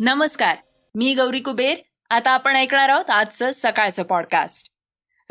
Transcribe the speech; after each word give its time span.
नमस्कार 0.00 0.56
मी 0.94 1.14
गौरी 1.14 1.40
कुबेर. 1.40 1.76
आता 2.10 2.30
आपण 2.30 2.56
ऐकणार 2.56 2.88
आहोत 2.88 3.10
आजचं 3.10 3.50
सकाळचं 3.54 4.02
पॉडकास्ट 4.02 4.68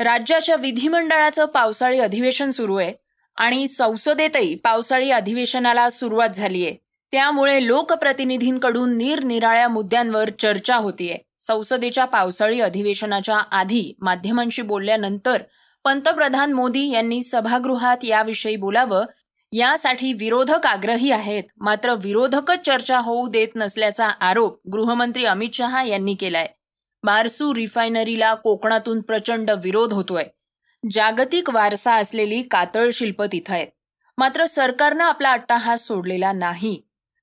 राज्याच्या 0.00 0.56
विधिमंडळाचं 0.56 1.44
पावसाळी 1.44 1.98
अधिवेशन 1.98 2.50
सुरू 2.50 2.76
आहे 2.76 2.92
आणि 3.36 3.68
संसदेतही 3.68 4.54
पावसाळी 4.54 5.10
अधिवेशनाला 5.10 5.90
सुरुवात 5.90 6.28
झालीय. 6.28 6.72
त्यामुळे 7.12 7.66
लोकप्रतिनिधींकडून 7.66 8.96
निरनिराळ्या 8.96 9.68
मुद्द्यांवर 9.68 10.30
चर्चा 10.38 10.76
होतीये. 10.76 11.18
संसदेच्या 11.40 12.04
पावसाळी 12.04 12.60
अधिवेशनाच्या 12.60 13.38
आधी 13.38 13.94
माध्यमांशी 14.00 14.62
बोलल्यानंतर 14.62 15.42
पंतप्रधान 15.84 16.52
मोदी 16.52 16.92
यांनी 16.92 17.22
सभागृहात 17.22 18.04
याविषयी 18.04 18.56
बोलावं 18.56 19.04
यासाठी 19.52 20.12
विरोधक 20.12 20.66
आग्रही 20.66 21.10
आहेत. 21.10 21.42
मात्र 21.60 21.94
विरोधकच 21.94 22.60
चर्चा 22.66 22.98
होऊ 22.98 23.28
देत 23.28 23.48
नसल्याचा 23.56 24.06
आरोप 24.06 24.60
गृहमंत्री 24.72 25.24
अमित 25.24 25.48
शहा 25.52 25.82
यांनी 25.84 26.14
केलाय. 26.14 26.48
बारसू 27.04 27.54
रिफायनरीला 27.54 28.34
कोकणातून 28.34 29.00
प्रचंड 29.00 29.50
विरोध 29.50 29.92
होतोय. 29.92 30.24
जागतिक 30.90 31.50
वारसा 31.50 31.94
असलेली 31.94 32.42
कातळ 32.42 32.90
शिल्प 32.92 33.22
तिथं 33.22 33.54
आहेत. 33.54 33.66
मात्र 34.18 34.46
सरकारनं 34.46 35.04
आपला 35.04 35.32
अट्टाहास 35.32 35.86
सोडलेला 35.86 36.32
नाही. 36.32 36.82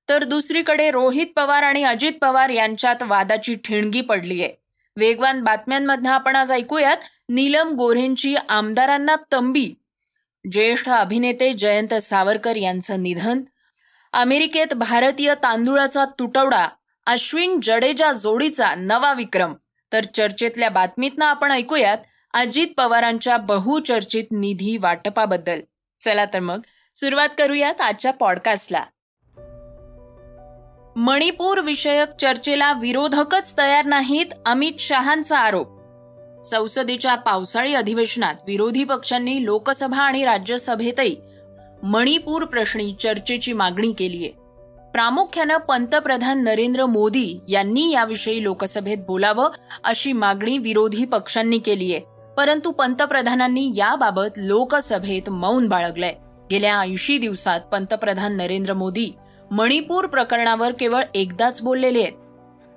तर 0.09 0.23
दुसरीकडे 0.23 0.91
रोहित 0.91 1.27
पवार 1.35 1.63
आणि 1.63 1.83
अजित 1.83 2.11
पवार 2.21 2.49
यांच्यात 2.49 3.03
वादाची 3.03 3.55
ठिणगी 3.55 4.01
पडली 4.01 4.41
आहे 4.43 4.53
वेगवान 4.97 5.43
बातम्यांमधनं 5.43 6.09
आपण 6.09 6.35
आज 6.35 6.51
ऐकूयात. 6.51 6.97
नीलम 7.29 7.69
गोऱ्हेंची 7.69 8.35
आमदारांना 8.49 9.15
तंबी 9.31 9.73
ज्येष्ठ 10.51 10.89
अभिनेते 10.89 11.53
जयंत 11.53 11.93
सावरकर 11.93 12.55
यांचं 12.55 13.03
निधन 13.03 13.41
अमेरिकेत 14.13 14.73
भारतीय 14.73 15.35
तांदुळाचा 15.35 16.05
तुटवडा 16.05 16.67
अश्विन 17.05 17.59
जडेजा 17.63 18.11
जोडीचा 18.11 18.75
नवा 18.75 19.13
विक्रम. 19.13 19.53
तर 19.93 20.03
चर्चेतल्या 20.03 20.69
बातमीतनं 20.69 21.25
आपण 21.25 21.51
ऐकूयात 21.51 21.97
अजित 22.33 22.67
पवारांच्या 22.77 23.37
बहुचर्चित 23.37 24.23
निधी 24.31 24.77
वाटपाबद्दल. 24.77 25.61
चला 25.99 26.25
तर 26.25 26.39
मग 26.39 26.61
सुरुवात 26.95 27.29
करूयात 27.37 27.81
आजच्या 27.81 28.13
पॉडकास्टला. 28.13 28.83
मणिपूर 30.97 31.59
विषयक 31.59 32.09
चर्चेला 32.21 32.73
विरोधकच 32.73 33.57
तयार 33.57 33.85
नाहीत 33.85 34.25
अमित 34.45 34.71
शहांचा 34.79 35.39
आरोप. 35.39 35.74
संसदेच्या 36.45 37.15
पावसाळी 37.15 37.73
अधिवेशनात 37.73 38.35
विरोधी 38.47 38.83
पक्षांनी 38.83 39.45
लोकसभा 39.45 40.01
आणि 40.01 40.25
राज्यसभेतही 40.25 41.15
मणिपूर 41.83 42.45
प्रश्नी 42.45 42.95
चर्चेची 42.99 43.53
मागणी 43.53 43.91
केली 43.91 44.17
आहे. 44.17 44.45
प्रामुख्यानं 44.91 45.57
पंतप्रधान 45.57 46.43
नरेंद्र 46.43 46.85
मोदी 46.85 47.39
यांनी 47.49 47.91
याविषयी 47.91 48.43
लोकसभेत 48.43 48.97
बोलावं 49.07 49.49
अशी 49.83 50.13
मागणी 50.13 50.57
विरोधी 50.57 51.05
पक्षांनी 51.05 51.57
केली 51.57 51.95
आहे. 51.95 52.01
परंतु 52.37 52.71
पंतप्रधानांनी 52.71 53.71
याबाबत 53.75 54.37
लोकसभेत 54.37 55.29
मौन 55.29 55.67
बाळगलंय. 55.67 56.13
गेल्या 56.51 56.79
ऐंशी 56.79 57.17
दिवसात 57.17 57.59
पंतप्रधान 57.59 58.37
नरेंद्र 58.37 58.73
मोदी 58.73 59.11
मणिपूर 59.51 60.05
प्रकरणावर 60.05 60.71
केवळ 60.71 61.03
एकदाच 61.15 61.61
बोललेले 61.61 62.01
आहेत. 62.01 62.13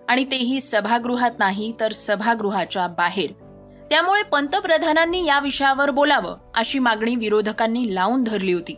आणि 0.09 0.25
तेही 0.25 0.61
सभागृहात 0.61 1.31
नाही 1.39 1.73
तर 1.81 1.93
सभागृहाच्या 1.93 2.87
बाहेर. 2.87 3.31
त्यामुळे 3.91 4.23
पंतप्रधानांनी 4.23 5.25
या 5.25 5.41
विषयावर 5.41 5.91
बोलावं 5.91 6.37
अशी 6.55 6.79
मागणी 6.79 7.17
विरोधकांनी 7.17 7.95
लावून 7.95 8.25
धरली 8.25 8.53
होती. 8.53 8.77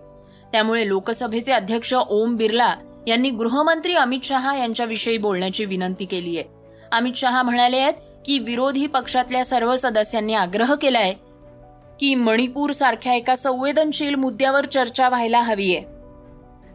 त्यामुळे 0.53 0.89
लोकसभेचे 0.89 1.53
अध्यक्ष 1.53 1.95
ओम 1.95 2.37
बिर्ला 2.37 2.75
यांनी 3.07 3.31
गृहमंत्री 3.31 3.95
अमित 3.95 4.21
शहा 4.25 4.57
यांच्याविषयी 4.57 5.19
बोलण्याची 5.19 5.65
विनंती 5.65 6.05
केली 6.05 6.39
आहे. 6.39 6.49
अमित 6.93 7.13
शहा 7.17 7.43
म्हणाले 7.43 7.77
आहेत 7.77 7.95
की 8.27 8.39
विरोधी 8.39 8.87
पक्षातल्या 8.87 9.45
सर्व 9.45 9.75
सदस्यांनी 9.77 10.35
आग्रह 10.35 10.75
केलाय 10.75 11.13
की 12.01 12.15
मणिपूर 12.15 12.73
सारख्या 12.73 13.15
एका 13.15 13.37
संवेदनशील 13.37 14.15
मुद्द्यावर 14.15 14.67
चर्चा 14.67 15.09
व्हायला 15.09 15.41
हवी 15.41 15.77
आहे. 15.77 15.85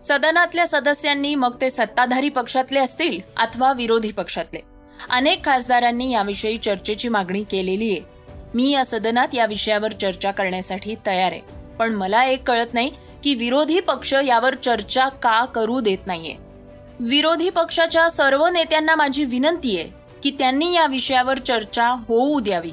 सदनातल्या 0.03 0.68
सदस्यांनी 0.68 1.35
मग 1.35 1.62
ते 1.62 1.69
सत्ताधारी 1.69 2.29
पक्षातले 2.29 2.79
असतील 2.79 3.19
अथवा 3.38 3.74
विरोधी 3.74 4.12
पक्षातले. 4.12 4.59
अनेक 5.09 5.45
खासदारांनी 5.45 6.12
याविषयी 6.12 6.57
चर्चेची 6.57 7.09
मागणी 7.09 7.44
केलेली 7.44 7.91
आहे. 7.91 8.16
मी 8.56 8.72
या 8.72 8.86
सदनात 8.86 9.28
या 9.34 9.46
विषयावर 9.46 9.92
चर्चा 9.92 10.32
करण्यासाठी 10.32 10.96
तयार 11.08 11.32
आहे. 11.32 11.42
पण 11.80 11.94
मला 11.94 12.26
एक 12.26 12.48
कळत 12.48 12.74
नाही 12.74 12.92
की 13.24 13.36
विरोधी 13.36 13.80
पक्ष 13.80 14.14
यावर 14.26 14.56
चर्चा 14.56 15.10
का 15.10 15.46
करू 15.46 15.80
देत 15.80 16.08
नाहीये. 16.08 16.36
विरोधी 17.00 17.50
पक्षाच्या 17.50 18.10
सर्व 18.10 18.48
नेत्यांना 18.48 18.96
माझी 18.96 19.24
विनंती 19.24 19.80
आहे 19.80 19.90
की 20.24 20.32
त्यांनी 20.32 20.74
या 20.74 20.88
विषयावर 20.88 21.38
चर्चा 21.38 21.90
होऊ 21.90 22.40
द्यावी. 22.40 22.72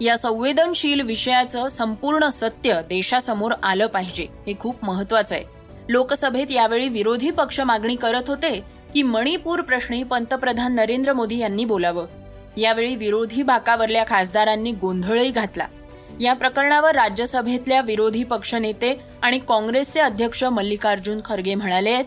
या 0.00 0.18
संवेदनशील 0.18 1.00
विषयाचं 1.00 1.68
संपूर्ण 1.68 2.28
सत्य 2.28 2.80
देशासमोर 2.88 3.52
आलं 3.62 3.86
पाहिजे 3.86 4.26
हे 4.46 4.54
खूप 4.60 4.84
महत्वाचं 4.84 5.34
आहे. 5.34 5.44
लोकसभेत 5.88 6.50
यावेळी 6.50 6.88
विरोधी 6.88 7.30
पक्ष 7.30 7.60
मागणी 7.60 7.96
करत 7.96 8.28
होते 8.28 8.60
की 8.94 9.02
मणिपूर 9.02 9.60
प्रश्नी 9.60 10.02
पंतप्रधान 10.02 10.74
नरेंद्र 10.74 11.12
मोदी 11.12 11.38
यांनी 11.38 11.64
बोलावं. 11.64 12.06
यावेळी 12.56 12.96
विरोधी 12.96 13.42
बाकावरल्या 13.42 14.04
खासदारांनी 14.06 14.72
गोंधळही 14.72 15.30
घातला. 15.30 15.66
या 16.20 16.32
प्रकरणावर 16.32 16.94
राज्यसभेतल्या 16.94 17.80
विरोधी 17.80 18.22
पक्षनेते 18.24 19.00
आणि 19.22 19.38
काँग्रेसचे 19.38 20.00
अध्यक्ष 20.00 20.44
मल्लिकार्जुन 20.44 21.20
खरगे 21.24 21.54
म्हणाले 21.54 21.90
आहेत 21.90 22.04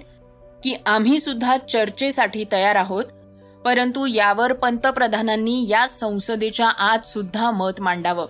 की 0.63 0.75
आम्ही 0.85 1.19
सुद्धा 1.19 1.57
चर्चेसाठी 1.69 2.45
तयार 2.51 2.75
आहोत 2.75 3.05
परंतु 3.65 4.05
यावर 4.05 4.53
पंतप्रधानांनी 4.53 5.65
या 5.69 5.87
संसदेच्या 5.87 6.67
आत 6.67 7.05
सुद्धा 7.05 7.51
मत 7.51 7.81
मांडावं. 7.81 8.27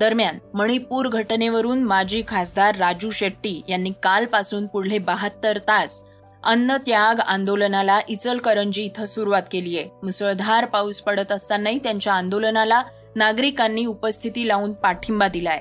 दरम्यान 0.00 0.38
मणिपूर 0.54 1.08
घटनेवरून 1.08 1.82
माजी 1.82 2.22
खासदार 2.28 2.76
राजू 2.76 3.10
शेट्टी 3.10 3.60
यांनी 3.68 3.92
कालपासून 4.02 4.66
पुढले 4.66 4.98
बहात्तर 4.98 5.58
तास 5.58 6.02
अन्न 6.44 6.76
त्याग 6.76 7.20
आंदोलनाला 7.20 8.00
इचलकरंजी 8.08 8.82
इथं 8.82 9.04
सुरुवात 9.04 9.42
केली 9.52 9.78
आहे. 9.78 9.88
मुसळधार 10.02 10.64
पाऊस 10.64 11.00
पडत 11.00 11.32
असतानाही 11.32 11.78
त्यांच्या 11.78 12.12
आंदोलनाला 12.12 12.82
नागरिकांनी 13.16 13.86
उपस्थिती 13.86 14.48
लावून 14.48 14.72
पाठिंबा 14.72 15.28
दिलाय. 15.28 15.58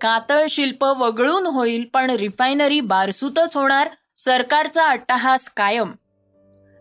कातळ 0.00 0.46
शिल्प 0.50 0.84
वगळून 0.84 1.46
होईल 1.46 1.84
पण 1.94 2.10
रिफायनरी 2.10 2.80
बारसूतच 2.80 3.56
होणार 3.56 3.88
सरकारचा 4.16 4.86
अट्टहास 4.86 5.48
कायम. 5.48 5.92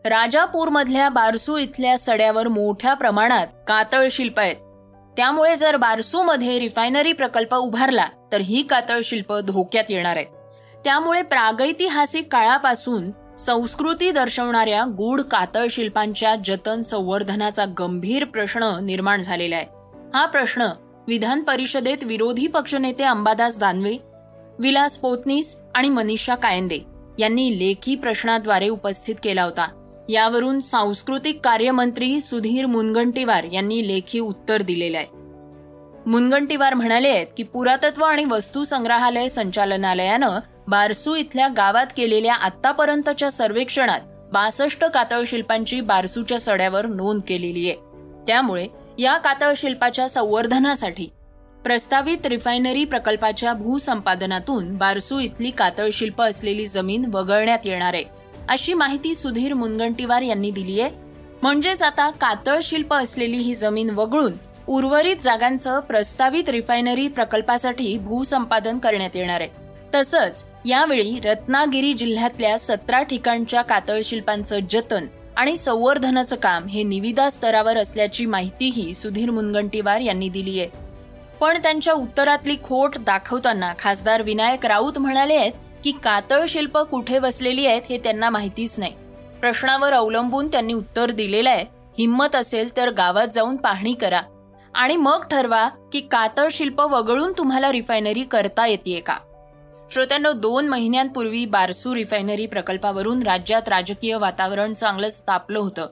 राजापूरमधल्या 0.05 1.09
बारसू 1.09 1.57
इथल्या 1.57 1.97
सड्यावर 1.97 2.47
मोठ्या 2.47 2.93
प्रमाणात 2.93 3.47
कातळ 3.67 4.07
शिल्प 4.11 4.39
आहेत. 4.39 4.55
त्यामुळे 5.17 5.55
जर 5.55 5.75
बारसूमध्ये 5.75 6.59
रिफायनरी 6.59 7.13
प्रकल्प 7.13 7.55
उभारला 7.55 8.07
तर 8.31 8.41
ही 8.41 8.61
कातळ 8.61 8.99
शिल्प 9.03 9.33
धोक्यात 9.33 9.83
येणार 9.89 10.15
आहेत. 10.15 10.27
त्यामुळे 10.83 11.21
प्रागैतिहासिक 11.21 12.31
काळापासून 12.31 13.11
संस्कृती 13.37 14.11
दर्शवणाऱ्या 14.11 14.83
गूढ 14.97 15.21
कातळ 15.21 15.65
शिल्पांच्या 15.69 16.35
जतन 16.35 16.81
संवर्धनाचा 16.81 17.65
गंभीर 17.79 18.25
प्रश्न 18.25 18.79
निर्माण 18.83 19.19
झालेला 19.19 19.55
आहे. 19.55 19.65
हा 20.13 20.25
प्रश्न 20.25 20.67
विधान 21.07 21.41
परिषदेत 21.41 22.03
विरोधी 22.03 22.47
पक्षनेते 22.47 23.03
अंबादास 23.03 23.59
दानवे 23.59 23.97
विलास 24.59 24.97
पोतनीस 24.97 25.59
आणि 25.75 25.89
मनीषा 25.89 26.35
कायंदे 26.35 26.79
यांनी 27.19 27.59
लेखी 27.59 27.95
प्रश्नाद्वारे 27.95 28.69
उपस्थित 28.69 29.15
केला 29.23 29.43
होता. 29.43 29.80
यावरून 30.11 30.59
सांस्कृतिक 30.59 31.39
कार्यमंत्री 31.43 32.19
सुधीर 32.19 32.65
मुनगंटीवार 32.65 33.43
यांनी 33.43 33.87
लेखी 33.87 34.19
उत्तर 34.19 34.61
दिलेलं 34.61 34.97
आहे. 34.97 35.05
मुनगंटीवार 36.05 36.73
म्हणाले 36.73 37.09
आहेत 37.09 37.27
की 37.37 37.43
पुरातत्व 37.43 38.03
आणि 38.03 38.25
वस्तू 38.25 38.63
संग्रहालय 38.63 39.27
संचालनालयानं 39.27 40.39
बारसू 40.67 41.15
इथल्या 41.15 41.47
गावात 41.47 41.85
केलेल्या 41.97 42.35
आतापर्यंतच्या 42.35 43.31
सर्वेक्षणात 43.31 43.99
बासष्ट 44.33 44.85
कातळ 44.85 45.23
शिल्पांची 45.27 45.81
बारसूच्या 45.81 46.39
सड्यावर 46.39 46.85
नोंद 46.85 47.21
केलेली 47.27 47.69
आहे. 47.69 47.77
त्यामुळे 48.27 48.67
या 48.99 49.17
कातळ 49.17 49.53
शिल्पाच्या 49.57 50.09
संवर्धनासाठी 50.09 51.09
प्रस्तावित 51.63 52.25
रिफायनरी 52.25 52.85
प्रकल्पाच्या 52.85 53.53
भूसंपादनातून 53.53 54.77
बारसू 54.77 55.19
इथली 55.19 55.51
कातळशिल्प 55.51 56.21
असलेली 56.21 56.65
जमीन 56.65 57.05
वगळण्यात 57.13 57.65
येणार 57.65 57.93
आहे. 57.93 58.20
अशी 58.51 58.73
माहिती 58.73 59.13
सुधीर 59.15 59.53
मुनगंटीवार 59.53 60.21
यांनी 60.21 60.49
दिली 60.51 60.79
आहे. 60.81 60.91
म्हणजेच 61.41 61.83
आता 61.83 62.09
कातळ 62.09 62.59
शिल्प 62.63 62.93
असलेली 62.93 63.37
ही 63.37 63.53
जमीन 63.53 63.89
वगळून 63.89 64.33
उर्वरित 64.67 65.15
जागांचं 65.23 65.79
प्रस्तावित 65.79 66.49
रिफायनरी 66.49 67.07
प्रकल्पासाठी 67.07 67.97
भूसंपादन 67.97 68.77
करण्यात 68.77 69.15
येणार 69.15 69.41
आहे. 69.41 69.49
तसंच 69.95 70.45
यावेळी 70.65 71.19
रत्नागिरी 71.19 71.93
जिल्ह्यातल्या 71.93 72.57
सतरा 72.59 73.01
ठिकाणच्या 73.03 73.61
कातळ 73.61 74.01
शिल्पांचं 74.05 74.59
जतन 74.69 75.05
आणि 75.37 75.57
संवर्धनाचं 75.57 76.35
काम 76.35 76.67
हे 76.67 76.83
निविदा 76.83 77.29
स्तरावर 77.29 77.77
असल्याची 77.77 78.25
माहितीही 78.25 78.93
सुधीर 78.93 79.31
मुनगंटीवार 79.31 79.99
यांनी 79.99 80.29
दिली 80.29 80.59
आहे. 80.59 80.69
पण 81.39 81.57
त्यांच्या 81.57 81.93
उत्तरातली 81.93 82.55
खोट 82.63 82.97
दाखवताना 82.97 83.73
खासदार 83.79 84.21
विनायक 84.21 84.65
राऊत 84.65 84.99
म्हणाले 84.99 85.35
आहेत 85.35 85.51
की 85.83 85.91
कातळ 85.91 86.45
शिल्प 86.49 86.77
कुठे 86.77 87.19
बसलेली 87.19 87.65
आहेत 87.65 87.81
हे 87.89 87.97
त्यांना 87.97 88.29
माहितीच 88.29 88.79
नाही. 88.79 88.93
प्रश्नावर 89.39 89.93
अवलंबून 89.93 90.47
त्यांनी 90.47 90.73
उत्तर 90.73 91.11
दिलेलं 91.11 91.49
आहे 91.49 91.65
हिंमत 91.97 92.35
असेल 92.35 92.77
तर 92.77 92.89
गावात 92.89 93.27
जाऊन 93.27 93.55
पाहणी 93.55 93.93
करा. 93.93 94.21
आणि 94.75 94.95
मग 94.95 95.23
ठरवा 95.23 95.69
की 95.93 95.99
कातळ 95.99 96.47
शिल्प 96.51 96.81
वगळून 96.81 97.33
तुम्हाला 97.37 97.71
रिफायनरी 97.71 98.23
करता 98.23 98.67
येते 98.67 98.99
का? 98.99 99.17
श्रोत्यांनो 99.91 100.31
दोन 100.31 100.67
महिन्यांपूर्वी 100.67 101.45
बारसू 101.45 101.95
रिफायनरी 101.95 102.45
प्रकल्पावरून 102.45 103.23
राज्यात 103.23 103.69
राजकीय 103.69 104.15
वातावरण 104.15 104.73
चांगलंच 104.73 105.21
तापलं 105.21 105.59
होतं. 105.59 105.87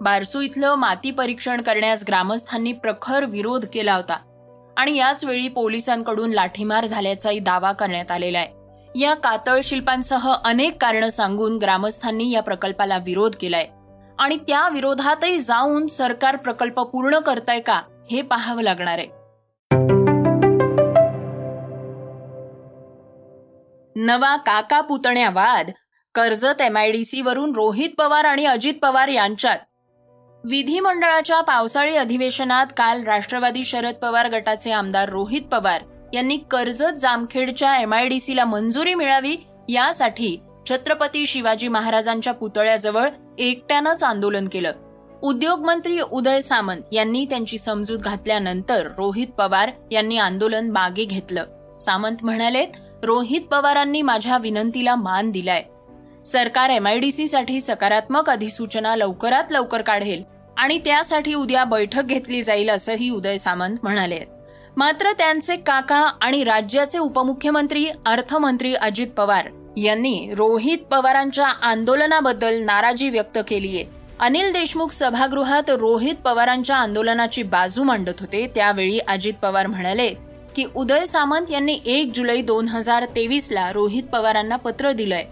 बारसू 0.00 0.40
इथलं 0.40 0.74
माती 0.74 1.10
परीक्षण 1.10 1.60
करण्यास 1.60 2.04
ग्रामस्थांनी 2.08 2.72
प्रखर 2.72 3.24
विरोध 3.24 3.64
केला 3.72 3.94
होता. 3.94 4.16
आणि 4.76 4.96
याच 4.96 5.24
वेळी 5.24 5.48
पोलिसांकडून 5.48 6.30
लाठीमार 6.30 6.86
झाल्याचाही 6.86 7.38
दावा 7.38 7.72
करण्यात 7.72 8.10
आलेला 8.10 8.38
आहे. 8.38 8.65
या 8.98 9.14
कातळ 9.14 9.60
शिल्पांसह 9.64 10.34
अनेक 10.44 10.82
कारणं 10.82 11.10
सांगून 11.10 11.58
ग्रामस्थांनी 11.58 12.30
या 12.30 12.42
प्रकल्पाला 12.42 12.98
विरोध 12.98 13.36
केलाय. 13.40 13.68
आणि 14.18 14.36
त्या 14.36 14.68
विरोधातही 14.68 15.38
जाऊन 15.38 15.86
सरकार 15.86 16.36
प्रकल्प 16.36 16.80
पूर्ण 16.80 17.18
करताय 17.18 17.60
का 17.60 17.82
हे 18.10 18.22
पाहावं 18.22 18.62
लागणार 18.62 18.98
आहे. 18.98 19.06
नवा 23.96 24.36
काका 24.36 24.80
पुतण्या 24.80 25.30
वाद 25.30 25.70
कर्जत 26.14 26.60
एमआयडीसी 26.60 27.20
वरून 27.20 27.52
रोहित 27.54 27.90
पवार 27.98 28.24
आणि 28.24 28.44
अजित 28.44 28.74
पवार 28.82 29.08
यांच्यात. 29.08 29.58
विधिमंडळाच्या 30.44 31.40
पावसाळी 31.40 31.96
अधिवेशनात 31.96 32.66
काल 32.76 33.02
राष्ट्रवादी 33.02 33.64
शरद 33.64 33.94
पवार 33.94 34.28
गटाचे 34.28 34.72
आमदार 34.72 35.08
रोहित 35.08 35.42
पवार. 35.42 35.82
यांनी 36.12 36.36
कर्जत 36.36 36.98
जामखेडच्या 36.98 37.78
एमआयडीसीला 37.78 38.44
मंजुरी 38.44 38.94
मिळावी 38.94 39.36
यासाठी 39.68 40.36
छत्रपती 40.70 41.26
शिवाजी 41.26 41.68
महाराजांच्या 41.68 42.32
पुतळ्याजवळ 42.34 43.08
एकट्यानंच 43.38 44.02
आंदोलन 44.02 44.48
केलं. 44.48 44.72
उद्योगमंत्री 45.22 46.00
उदय 46.00 46.40
सामंत 46.40 46.82
यांनी 46.92 47.24
त्यांची 47.24 47.58
समजूत 47.58 47.98
घातल्यानंतर 47.98 48.86
रोहित 48.86 49.26
पवार 49.26 49.70
यांनी 49.90 50.18
आंदोलन 50.18 50.70
मागे 50.70 51.04
घेतलं. 51.04 51.44
सामंत 51.80 52.16
म्हणाले 52.22 52.66
रोहित 53.02 53.40
पवारांनी 53.40 54.02
माझ्या 54.02 54.38
विनंतीला 54.38 54.94
मान 54.96 55.30
दिलाय. 55.30 55.62
सरकार 56.26 56.70
एमआयडीसी 56.70 57.26
साठी 57.26 57.60
सकारात्मक 57.60 58.30
अधिसूचना 58.30 58.96
लवकरात 58.96 59.44
लवकर 59.50 59.82
काढेल 59.82 60.22
आणि 60.56 60.78
त्यासाठी 60.78 61.34
उद्या 61.34 61.64
बैठक 61.64 62.02
घेतली 62.02 62.42
जाईल 62.42 62.70
असंही 62.70 63.10
उदय 63.10 63.36
सामंत 63.36 63.76
म्हणाले. 63.82 64.20
मात्र 64.78 65.12
त्यांचे 65.12 65.54
काका 65.56 65.98
आणि 66.20 66.42
राज्याचे 66.44 66.98
उपमुख्यमंत्री 66.98 67.86
अर्थमंत्री 68.06 68.74
अजित 68.74 69.06
पवार 69.16 69.48
यांनी 69.76 70.30
रोहित 70.36 70.78
पवारांच्या 70.90 71.46
आंदोलनाबद्दल 71.46 72.58
नाराजी 72.60 73.08
व्यक्त 73.10 73.38
केलीय 73.48 73.82
अनिल 74.20 74.52
देशमुख 74.52 74.92
सभागृहात 74.92 75.70
रोहित 75.70 76.14
पवारांच्या 76.14 76.76
आंदोलनाची 76.76 77.42
बाजू 77.42 77.82
मांडत 77.84 78.20
होते. 78.20 78.46
त्यावेळी 78.54 78.98
अजित 78.98 79.34
पवार 79.42 79.66
म्हणाले 79.66 80.08
की 80.56 80.64
उदय 80.74 81.04
सामंत 81.04 81.50
यांनी 81.50 81.78
एक 81.86 82.12
जुलै 82.14 82.40
दोन 82.42 82.68
हजार 82.68 83.04
तेवीस 83.16 83.48
ला 83.52 83.70
रोहित 83.72 84.02
पवारांना 84.02 84.56
पत्र 84.56 84.92
दिलंय. 84.92 85.24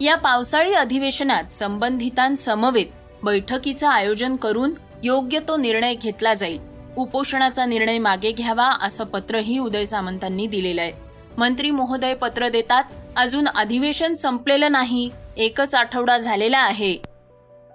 या 0.00 0.16
पावसाळी 0.16 0.74
अधिवेशनात 0.74 1.52
संबंधितांसमवेत 1.52 2.86
बैठकीचं 3.22 3.86
आयोजन 3.88 4.36
करून 4.36 4.74
योग्य 5.02 5.38
तो 5.48 5.56
निर्णय 5.56 5.94
घेतला 5.94 6.34
जाईल. 6.34 6.67
उपोषणाचा 6.98 7.64
निर्णय 7.66 7.98
मागे 7.98 8.30
घ्यावा 8.32 8.66
असं 8.82 9.04
पत्रही 9.04 9.58
उदय 9.58 9.84
सामंतांनी 9.84 10.46
दिलेलं 10.46 10.80
आहे. 10.80 10.92
मंत्री 11.38 11.70
महोदय 11.70 12.14
पत्र 12.14 12.48
देतात 12.48 12.84
अजून 13.16 13.48
अधिवेशन 13.48 14.14
संपलेलं 14.14 14.72
नाही 14.72 15.10
एकच 15.36 15.74
आठवडा 15.74 16.18
झालेला 16.18 16.58
आहे. 16.58 16.96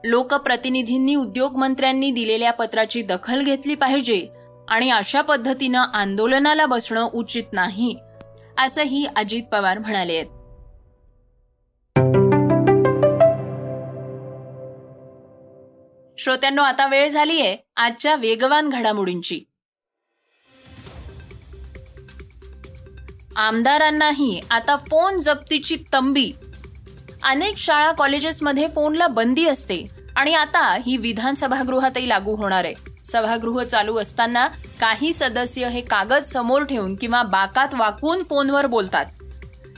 लोकप्रतिनिधींनी 0.04 1.16
उद्योगमंत्र्यांनी 1.16 2.12
दिलेल्या 2.12 2.52
पत्राची 2.52 3.02
दखल 3.02 3.44
घेतली 3.44 3.76
पाहिजे 3.76 4.28
आणि 4.68 4.90
अशा 4.90 5.22
पद्धतीनं 5.22 5.86
आंदोलनाला 5.94 6.66
बसणं 6.66 7.10
उचित 7.14 7.54
नाही 7.54 7.96
असंही 8.58 9.06
अजित 9.16 9.44
पवार 9.52 9.80
म्हणाले 9.80 10.16
आहेत. 10.16 10.26
श्रोत्यांनो 16.24 16.62
आता 16.62 16.88
वेळ 16.88 17.10
झालीय 17.10 17.56
आजच्या 17.76 18.16
वेगवान 18.16 18.70
घडामोडींची. 18.70 19.42
आमदारांनाही 23.36 24.42
आता 24.50 24.76
फोन 24.76 25.18
जप्तीची 25.18 25.78
तंबी. 25.94 26.32
अनेक 27.24 27.58
शाळा 27.58 27.92
कॉलेजेसमध्ये 27.92 28.68
फोनला 28.68 29.08
बंदी 29.08 29.48
असते 29.48 29.86
आणि 30.16 30.34
आता 30.34 30.78
ही 30.86 30.98
विधानसभागृहातही 30.98 32.10
लागू 32.10 32.36
होणार 32.36 32.64
आहे. 32.66 32.74
सभागृह 33.06 33.64
चालू 33.64 33.98
असताना 33.98 34.48
काही 34.80 35.14
सदस्य 35.14 35.68
हे 35.68 35.82
कागद 35.82 36.24
समोर 36.24 36.64
ठेवून 36.64 36.96
किंवा 36.96 37.24
बाकात 37.24 37.68
वाकून 37.74 38.24
फोनवर 38.24 38.66
बोलतात. 38.66 39.06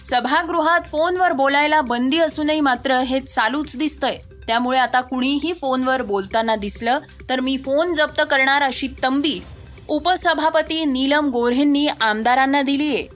सभागृहात 0.03 0.81
फोनवर 0.81 1.31
बोलायला 1.31 1.81
बंदी 1.81 2.19
असूनही 2.19 2.59
मात्र 2.59 2.99
हे 2.99 3.19
चालूच 3.19 3.77
दिसतंय. 3.77 4.19
त्यामुळे 4.47 4.79
आता 4.79 5.01
कुणीही 5.01 5.53
फोनवर 5.53 6.01
बोलताना 6.01 6.55
दिसलं 6.55 6.99
तर 7.29 7.39
मी 7.39 7.57
फोन 7.57 7.93
जप्त 7.93 8.21
करणार 8.29 8.61
अशी 8.61 8.87
तंबी 9.03 9.39
उपसभापती 9.87 10.85
नीलम 10.85 11.29
गोऱ्हेंनी 11.29 11.87
आमदारांना 11.87 12.61
दिलीये 12.61 13.07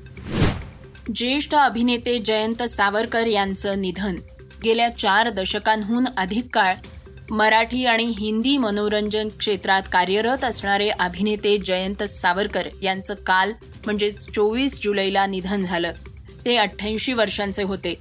ज्येष्ठ 1.15 1.55
अभिनेते 1.55 2.17
जयंत 2.19 2.63
सावरकर 2.63 3.27
यांचं 3.27 3.81
निधन. 3.81 4.15
गेल्या 4.63 4.89
चार 4.97 5.29
दशकांहून 5.29 6.05
अधिक 6.17 6.47
काळ 6.53 6.75
मराठी 7.31 7.85
आणि 7.85 8.05
हिंदी 8.19 8.57
मनोरंजन 8.57 9.27
क्षेत्रात 9.39 9.81
कार्यरत 9.91 10.43
असणारे 10.43 10.89
अभिनेते 10.89 11.57
जयंत 11.57 12.03
सावरकर 12.03 12.67
यांचं 12.81 13.13
काल 13.13 13.51
म्हणजे 13.85 14.11
चोवीस 14.11 14.79
जुलैला 14.83 15.25
निधन 15.25 15.61
झालं. 15.61 15.91
ते 16.45 16.55
अठ्ठ्याऐंशी 16.55 17.13
वर्षांचे 17.13 17.63
होते. 17.63 17.93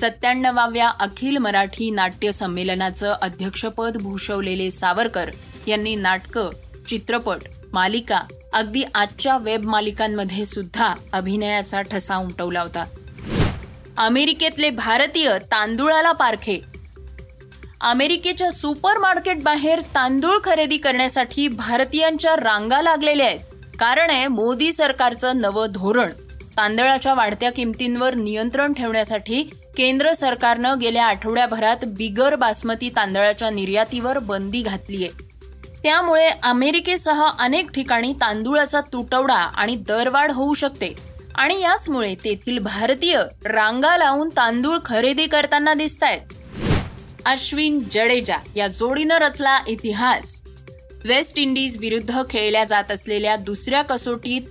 सत्त्याण्णवाव्या 0.00 0.88
अखिल 0.88 1.36
मराठी 1.36 1.90
नाट्य 1.90 2.32
संमेलनाचं 2.32 3.14
अध्यक्षपद 3.22 3.96
भूषवलेले 3.96 4.70
सावरकर 4.70 5.30
यांनी 5.66 5.94
नाटकं 5.94 6.50
चित्रपट 6.88 7.38
मालिका 7.72 8.20
अगदी 8.52 8.82
आजच्या 8.94 9.38
वेब 9.38 9.64
मालिकांमध्ये 9.64 10.44
सुद्धा 10.44 10.94
अभिनयाचा 11.12 11.82
ठसा 11.82 12.16
उमटवला 12.16 12.60
होता. 12.60 12.84
अमेरिकेतले 13.98 14.70
भारतीय 14.70 15.38
तांदुळाला 15.38 16.12
पारखे. 16.12 16.60
अमेरिकेच्या 17.80 18.50
सुपर 18.50 18.98
मार्केट 18.98 19.42
बाहेर 19.42 19.80
तांदूळ 19.80 20.38
खरेदी 20.44 20.76
करण्यासाठी 20.76 21.48
भारतीयांच्या 21.48 22.36
रांगा 22.36 22.82
लागलेल्या 22.82 23.26
आहेत. 23.26 23.40
कारण 23.78 24.10
आहे 24.10 24.26
मोदी 24.26 24.72
सरकारचं 24.72 25.36
नवं 25.36 25.66
धोरण. 25.74 26.08
तांदळाच्या 26.56 27.14
वाढत्या 27.14 27.52
किमतींवर 27.52 28.14
नियंत्रण 28.14 28.72
ठेवण्यासाठी 28.72 29.50
केंद्र 29.76 30.12
सरकारनं 30.12 30.78
गेल्या 30.80 31.04
आठवड्याभरात 31.06 31.84
बिगर 31.88 32.34
बासमती 32.34 32.88
तांदळाच्या 32.88 33.50
निर्यातीवर 33.50 34.18
बंदी 34.18 34.62
घातली 34.62 35.04
आहे. 35.04 35.24
त्यामुळे 35.82 36.28
अमेरिकेसह 36.42 37.22
अनेक 37.38 37.70
ठिकाणी 37.70 38.12
तांदूळाचा 38.12 38.80
तुटवडा 38.92 39.34
आणि 39.34 39.74
दरवाढ 39.88 40.32
होऊ 40.32 40.54
शकते. 40.54 40.94
आणि 41.34 41.60
याचमुळे 41.60 42.14
तेथील 42.14 42.58
भारतीय 42.58 43.16
रांगा 43.44 43.96
लावून 43.96 44.28
तांदूळ 44.28 44.78
खरेदी 44.84 45.26
करताना 45.26 45.74
दिसत 45.74 46.02
आहेत 46.02 46.20
अश्विन 47.26 47.78
जडेजा 47.92 48.36
या 48.56 48.68
जोडीनं 48.68 49.18
रचला 49.18 49.58
इतिहास. 49.68 50.40
वेस्ट 51.04 51.38
इंडिज 51.38 51.78
विरुद्ध 51.80 52.22
खेळल्या 52.30 52.64
जात 52.64 52.90
असलेल्या 52.90 53.36
दुसऱ्या 53.36 53.82
कसोटीत 53.82 54.42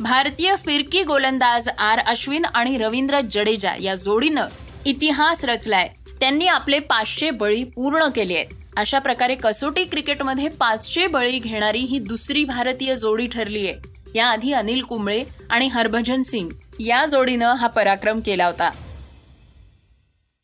भारतीय 0.00 0.54
फिरकी 0.64 1.02
गोलंदाज 1.02 1.68
आर 1.78 1.98
अश्विन 2.06 2.44
आणि 2.44 2.76
रवींद्र 2.78 3.20
जडेजा 3.30 3.74
या 3.80 3.94
जोडीनं 3.94 4.46
इतिहास 4.86 5.44
रचलाय. 5.44 5.88
त्यांनी 6.20 6.46
आपले 6.46 6.78
पाचशे 6.78 7.30
बळी 7.30 7.64
पूर्ण 7.64 8.08
केले 8.08 8.34
आहेत. 8.34 8.46
अशा 8.76 8.98
प्रकारे 8.98 9.34
कसोटी 9.34 9.84
क्रिकेटमध्ये 9.84 10.48
पाचशे 10.48 11.06
बळी 11.06 11.38
घेणारी 11.38 11.78
ही 11.78 11.98
दुसरी 11.98 12.44
भारतीय 12.44 12.96
जोडी 12.96 13.26
ठरली 13.26 13.68
आहे. 13.68 13.94
याआधी 14.14 14.52
अनिल 14.52 14.82
कुंबळे 14.82 15.24
आणि 15.50 15.68
हरभजन 15.68 16.22
सिंग 16.22 16.48
या 16.80 17.06
जोडीनं 17.06 17.52
हा 17.52 17.66
पराक्रम 17.66 18.20
केला 18.20 18.46
होता. 18.46 18.70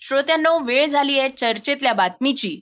श्रोत्यांनो 0.00 0.58
वेळ 0.58 0.86
झाली 0.86 1.18
आहे 1.18 1.28
चर्चेतल्या 1.28 1.92
बातमीची. 1.92 2.60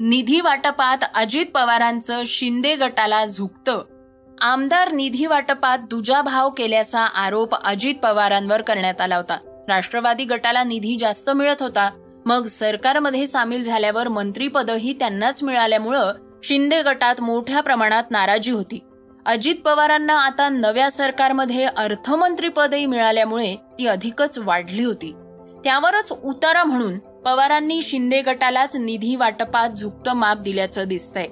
निधी 0.00 0.40
वाटपात 0.40 0.98
अजित 1.14 1.46
पवारांचं 1.54 2.22
शिंदे 2.26 2.76
गटाला 2.76 3.26
झुकतं. 3.26 3.84
आमदार 4.40 4.92
निधी 4.92 5.26
वाटपात 5.26 5.78
दुजाभाव 5.78 6.50
केल्याचा 6.50 7.00
आरोप 7.00 7.54
अजित 7.54 7.94
पवारांवर 8.02 8.62
करण्यात 8.62 9.00
आला 9.00 9.16
होता. 9.16 9.53
राष्ट्रवादी 9.68 10.24
गटाला 10.24 10.64
निधी 10.64 10.96
जास्त 11.00 11.30
मिळत 11.30 11.62
होता. 11.62 11.90
मग 12.26 12.46
सरकारमध्ये 12.46 13.26
सामील 13.26 13.62
झाल्यावर 13.62 14.08
मंत्रीपदही 14.08 14.92
त्यांनाच 14.92 15.42
मिळाल्यामुळं 15.42 16.12
शिंदे 16.42 16.82
गटात 16.82 17.20
मोठ्या 17.20 17.60
प्रमाणात 17.60 18.02
नाराजी 18.10 18.50
होती. 18.50 18.78
अजित 19.26 19.54
पवारांना 19.64 20.20
आता 20.20 20.48
नव्या 20.48 20.90
सरकारमध्ये 20.90 21.64
अर्थमंत्रीपदही 21.64 22.86
मिळाल्यामुळे 22.86 23.56
ती 23.78 23.86
अधिकच 23.86 24.38
वाढली 24.38 24.84
होती. 24.84 25.12
त्यावरच 25.64 26.12
उतारा 26.24 26.64
म्हणून 26.64 26.98
पवारांनी 26.98 27.82
शिंदे 27.82 28.22
गटालाच 28.22 28.76
निधी 28.76 29.16
वाटपात 29.16 29.70
झुकतं 29.70 30.12
माप 30.12 30.38
दिल्याचं 30.40 30.84
दिसतंय. 30.84 31.26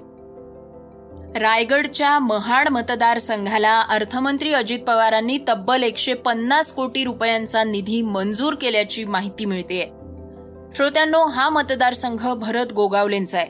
रायगडच्या 1.35 2.17
महाड 2.19 2.69
मतदारसंघाला 2.69 3.79
अर्थमंत्री 3.81 4.51
अजित 4.53 4.79
पवारांनी 4.79 5.37
तब्बल 5.47 5.83
एकशे 5.83 6.13
पन्नास 6.13 6.71
कोटी 6.73 7.03
रुपयांचा 7.03 7.63
निधी 7.63 8.01
मंजूर 8.01 8.55
केल्याची 8.55 9.05
माहिती 9.05 9.45
मिळते 9.45 9.81
श्रोत्यांनो 10.75 11.23
हा 11.25 11.47
मतदारसंघ 11.49 12.27
भरत 12.27 12.73
गोगावलेंचा 12.73 13.37
आहे. 13.37 13.47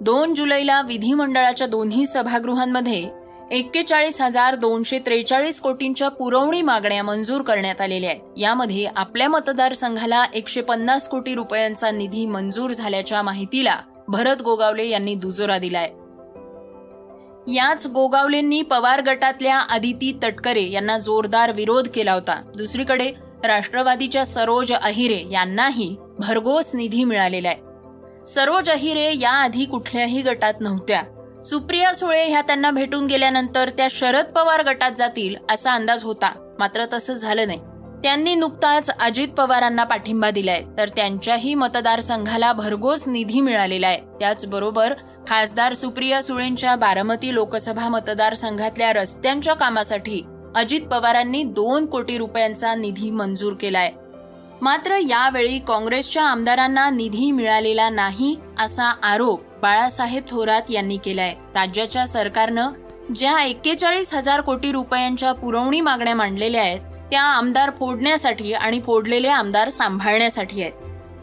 दोन 0.00 0.34
जुलैला 0.34 0.80
विधिमंडळाच्या 0.82 1.66
दोन्ही 1.66 2.04
सभागृहांमध्ये 2.06 3.08
एक्केचाळीस 3.50 4.20
हजार 4.20 4.54
दोनशे 4.54 4.98
त्रेचाळीस 4.98 5.60
कोटींच्या 5.60 6.08
पुरवणी 6.08 6.62
मागण्या 6.62 7.02
मंजूर 7.02 7.42
करण्यात 7.42 7.80
आलेल्या 7.80 8.10
आहेत. 8.10 8.20
यामध्ये 8.36 8.86
आपल्या 8.96 9.28
मतदारसंघाला 9.28 10.24
एकशे 10.34 10.60
पन्नास 10.60 11.08
कोटी 11.08 11.34
रुपयांचा 11.34 11.90
निधी 11.90 12.26
मंजूर 12.26 12.70
झाल्याच्या 12.70 13.22
माहितीला 13.22 13.76
भरत 14.08 14.42
गोगावले 14.42 14.88
यांनी 14.88 15.14
दुजोरा 15.14 15.58
दिलाय. 15.58 15.90
याच 17.48 17.86
गोगावलेंनी 17.86 18.62
पवार 18.62 19.00
गटातल्या 19.00 19.56
आदिती 19.56 20.18
तटकरे 20.22 20.70
यांना 20.70 20.98
जोरदार 20.98 21.52
विरोध 21.52 21.88
केला 21.94 22.12
होता. 22.12 22.42
दुसरीकडे 22.56 23.12
राष्ट्रवादीच्या 23.44 24.26
सरोज 24.26 24.72
अहिरे 24.72 25.24
यांनाही 25.30 25.96
भरघोस 26.18 26.74
निधी 26.74 27.04
मिळालेला 27.04 27.48
आहे. 27.48 27.56
सरोज 28.26 28.70
अहिरे 28.70 29.18
याआधी 29.18 29.64
कुठल्याही 29.64 30.22
गटात 30.22 30.54
नव्हत्या. 30.60 31.02
सुप्रिया 31.42 31.94
सुळे 31.94 32.24
ह्या 32.24 32.42
त्यांना 32.42 32.70
भेटून 32.70 33.06
गेल्यानंतर 33.06 33.68
त्या 33.68 33.88
शरद 33.90 34.24
पवार 34.24 34.62
गटात 34.62 34.92
जातील 34.96 35.36
असा 35.50 35.72
अंदाज 35.72 36.04
होता. 36.04 36.54
मात्र 36.58 36.84
तसं 36.92 37.14
झालं 37.14 37.46
नाही. 37.46 37.58
त्यांनी 38.02 38.34
नुकताच 38.34 38.90
अजित 39.00 39.28
पवारांना 39.28 39.84
पाठिंबा 39.84 40.30
दिलाय. 40.30 40.62
तर 40.78 40.88
त्यांच्याही 40.88 41.54
मतदारसंघाला 41.54 42.52
भरघोस 42.52 43.08
निधी 43.08 43.40
मिळालेला 43.40 43.86
आहे. 43.86 43.98
त्याचबरोबर 43.98 44.94
खासदार 45.28 45.74
सुप्रिया 45.74 46.20
सुळेंच्या 46.22 46.74
बारामती 46.76 47.34
लोकसभा 47.34 47.88
मतदारसंघातल्या 47.88 48.92
रस्त्यांच्या 48.92 49.54
कामासाठी 49.54 50.22
अजित 50.54 50.80
पवारांनी 50.80 51.42
दोन 51.44 51.86
कोटी 51.86 52.16
रुपयांचा 52.18 52.74
निधी 52.74 53.10
मंजूर 53.10 53.54
केलाय. 53.54 53.90
मात्र 54.62 54.96
यावेळी 55.00 55.58
काँग्रेसच्या 55.58 56.22
आमदारांना 56.22 56.88
निधी 56.90 57.30
मिळालेला 57.30 57.88
नाही 57.90 58.36
असा 58.58 58.92
आरोप 59.02 59.42
बाळासाहेब 59.62 60.22
थोरात 60.30 60.70
यांनी 60.70 60.96
केलाय. 60.96 61.34
राज्याच्या 61.54 62.06
सरकारनं 62.06 62.72
ज्या 63.14 63.40
एक्केचाळीस 63.42 64.14
हजार 64.14 64.40
कोटी 64.40 64.72
रुपयांच्या 64.72 65.32
पुरवणी 65.32 65.80
मागण्या 65.80 66.14
मांडलेल्या 66.14 66.62
आहेत 66.62 66.80
त्या 67.10 67.22
आमदार 67.22 67.70
फोडण्यासाठी 67.70 68.52
आणि 68.52 68.80
फोडलेले 68.80 69.28
आमदार 69.28 69.68
सांभाळण्यासाठी 69.68 70.62
आहेत. 70.62 70.72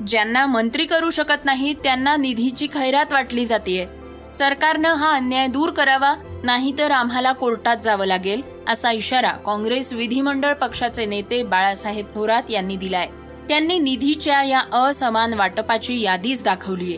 ज्यांना 0.07 0.45
मंत्री 0.45 0.85
करू 0.85 1.09
शकत 1.09 1.45
नाही 1.45 1.73
त्यांना 1.73 2.15
निधीची 2.15 2.67
खैरात 2.73 3.05
वाटली 3.11 3.45
जातीये. 3.45 3.87
सरकारनं 4.33 4.93
हा 4.93 5.13
अन्याय 5.13 5.47
दूर 5.47 5.71
करावा 5.71 6.15
नाहीतर 6.43 6.91
आम्हाला 6.91 7.33
कोर्टात 7.33 7.77
जावं 7.77 8.05
लागेल 8.05 8.41
असा 8.67 8.91
इशारा 8.91 9.31
काँग्रेस 9.31 9.93
विधिमंडळ 9.93 10.53
पक्षाचे 10.53 11.05
नेते 11.05 11.43
बाळासाहेब 11.43 12.05
थोरात 12.15 12.43
यांनी 12.49 12.75
दिलाय. 12.75 13.07
त्यांनी 13.47 13.79
निधीच्या 13.79 14.43
या 14.43 14.59
असमान 14.59 15.33
वाटपाची 15.33 16.01
यादीच 16.01 16.43
दाखवलीय. 16.43 16.97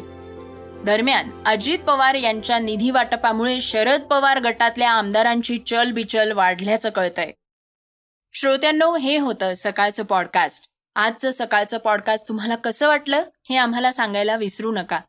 दरम्यान 0.86 1.44
अजित 1.46 1.80
पवार 1.80 2.16
यांच्या 2.16 2.60
निधी 2.60 2.92
वाटपामुळे 2.92 3.62
शरद 3.62 4.02
पवार 4.02 4.40
गटातल्या 4.40 4.92
आमदारांची 4.92 5.58
चलबिचल 5.58 6.32
वाढल्याचं 6.32 6.90
कळतंय. 6.90 7.32
श्रोत्यांनो 8.34 8.96
हे 8.96 9.18
होतं 9.18 9.54
सकाळचं 9.56 10.04
पॉडकास्ट. 10.04 10.71
आजचं 10.96 11.32
सकाळचं 11.32 11.78
पॉडकास्ट 11.78 12.30
तुम्हाला 12.30 12.56
कसं 12.56 12.88
वाटलं 12.88 13.24
हे 13.50 13.56
आम्हाला 13.56 13.92
सांगायला 13.92 14.36
विसरू 14.36 14.72
नका. 14.72 15.00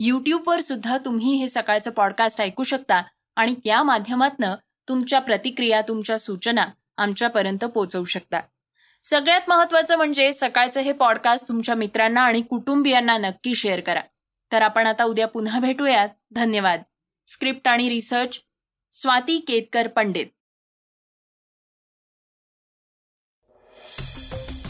युट्यूबवर 0.00 0.60
सुद्धा 0.60 0.98
तुम्ही 0.98 1.36
हे 1.36 1.46
सकाळचं 1.48 1.90
पॉडकास्ट 1.90 2.40
ऐकू 2.40 2.62
शकता 2.62 3.02
आणि 3.36 3.54
त्या 3.54 3.82
माध्यमातनं 3.82 4.54
तुमच्या 4.88 5.20
प्रतिक्रिया 5.20 5.80
तुमच्या 5.80 6.18
सूचना 6.18 6.66
आमच्यापर्यंत 6.96 7.64
पोहोचवू 7.64 8.04
शकता. 8.04 8.40
सगळ्यात 9.02 9.40
महत्वाचं 9.48 9.96
म्हणजे 9.96 10.32
सकाळचं 10.32 10.80
हे 10.80 10.92
पॉडकास्ट 10.92 11.48
तुमच्या 11.48 11.74
मित्रांना 11.74 12.20
आणि 12.20 12.42
कुटुंबियांना 12.42 13.18
नक्की 13.18 13.54
शेअर 13.54 13.80
करा. 13.80 14.00
तर 14.52 14.62
आपण 14.62 14.86
आता 14.86 15.04
उद्या 15.04 15.28
पुन्हा 15.28 15.60
भेटूयात. 15.60 16.08
धन्यवाद. 16.30 16.82
स्क्रिप्ट 17.26 17.68
आणि 17.68 17.88
रिसर्च 17.88 18.40
स्वाती 18.92 19.38
केतकर 19.38 19.88
पंडित. 19.88 20.26